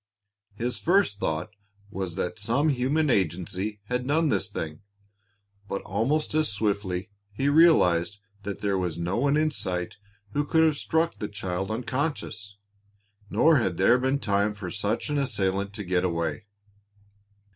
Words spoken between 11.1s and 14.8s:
the child unconscious, nor had there been time for